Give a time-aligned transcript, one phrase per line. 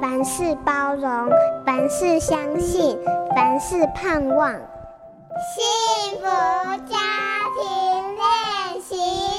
[0.00, 1.30] 凡事包容，
[1.64, 2.98] 凡事相信，
[3.34, 4.52] 凡事盼望。
[4.52, 6.26] 幸福
[6.86, 6.96] 家
[7.56, 7.62] 庭
[8.16, 8.94] 练习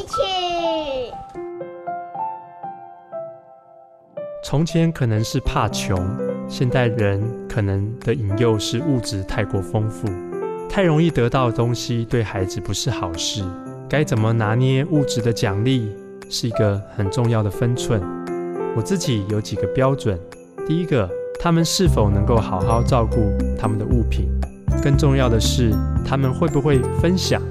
[0.06, 1.14] 曲。
[4.44, 5.98] 从前可能是怕穷，
[6.48, 10.08] 现代人可能的引诱是物质太过丰富，
[10.70, 13.44] 太容易得到的东西对孩子不是好事。
[13.90, 15.96] 该怎么拿捏物质的奖励，
[16.30, 18.02] 是一个很重要的分寸。
[18.76, 20.20] 我自己有几个标准：
[20.66, 24.28] 第一个，他们是否能够好好照顾他们的物品；
[24.82, 25.72] 更重要的是，
[26.06, 27.42] 他们会不会分享。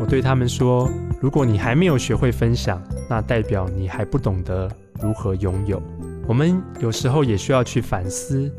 [0.00, 0.88] 我对他们说：
[1.20, 4.70] 如果你还没有学会分享，那代表你还不懂得
[5.02, 5.82] 如何拥有。
[6.26, 8.50] 我们有时候也需要去反思，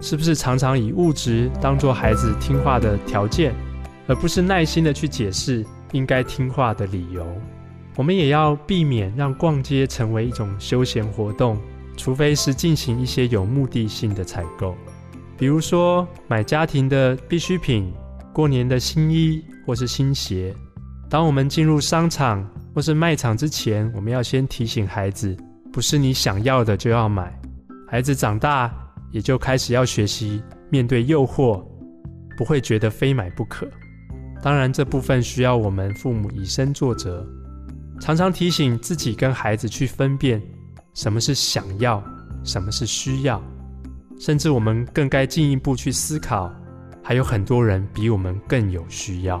[0.00, 3.54] 是不是常常以物质当做孩子听话的条件，
[4.06, 5.64] 而不是耐心的去解释。
[5.92, 7.26] 应该听话的理由，
[7.96, 11.56] 我们也要避免让逛街成为一种休闲活动，
[11.98, 14.74] 除非是进行一些有目的性的采购，
[15.36, 17.92] 比如说买家庭的必需品、
[18.32, 20.54] 过年的新衣或是新鞋。
[21.10, 25.36] 当我们进入商场或是卖场之前，我们要先提醒孩子，
[25.72, 27.36] 不是你想要的就要买。
[27.88, 28.72] 孩子长大
[29.10, 31.64] 也就开始要学习面对诱惑，
[32.36, 33.66] 不会觉得非买不可。
[34.40, 37.26] 当然，这部分需要我们父母以身作则，
[38.00, 40.40] 常常提醒自己跟孩子去分辨
[40.98, 42.02] 什么是想要，
[42.42, 43.40] 什么是需要，
[44.18, 46.52] 甚至我们更该进一步去思考，
[47.04, 49.40] 还有很多人比我们更有需要。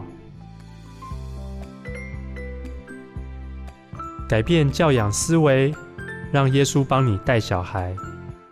[4.28, 5.74] 改变教养思维，
[6.30, 7.92] 让耶稣帮你带小孩。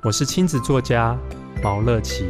[0.03, 1.17] 我是亲子作家
[1.63, 2.25] 毛乐琪。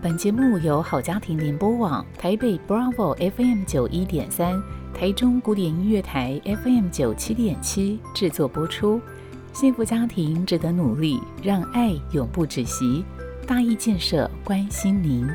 [0.00, 4.62] 本节目由好家庭联播网、台北 Bravo FM 九一点三、
[5.04, 8.98] 台中古典音乐台 FM 九七点七制作播出。
[9.52, 13.04] 幸福家庭值得努力，让爱永不止息。
[13.46, 15.28] 大义建设关心您。